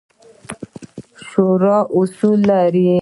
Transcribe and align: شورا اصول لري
شورا 1.27 1.77
اصول 1.99 2.39
لري 2.49 2.91